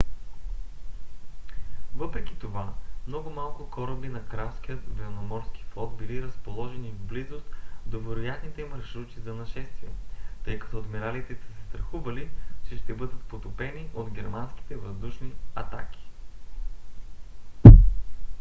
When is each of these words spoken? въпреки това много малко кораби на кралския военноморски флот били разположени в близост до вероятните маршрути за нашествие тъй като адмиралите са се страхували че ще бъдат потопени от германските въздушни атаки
въпреки 1.95 2.39
това 2.39 2.73
много 3.07 3.29
малко 3.29 3.69
кораби 3.69 4.07
на 4.09 4.25
кралския 4.25 4.77
военноморски 4.87 5.63
флот 5.63 5.97
били 5.97 6.23
разположени 6.23 6.89
в 6.89 6.95
близост 6.97 7.45
до 7.85 7.99
вероятните 7.99 8.65
маршрути 8.65 9.19
за 9.19 9.33
нашествие 9.33 9.89
тъй 10.43 10.59
като 10.59 10.77
адмиралите 10.77 11.35
са 11.35 11.41
се 11.47 11.63
страхували 11.69 12.29
че 12.69 12.77
ще 12.77 12.93
бъдат 12.93 13.21
потопени 13.23 13.89
от 13.93 14.09
германските 14.09 14.75
въздушни 14.75 15.31
атаки 15.55 16.09